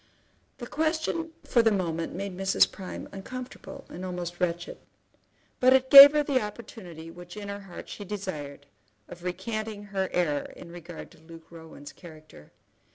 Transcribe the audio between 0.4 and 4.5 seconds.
The question for the moment made Mrs. Prime uncomfortable and almost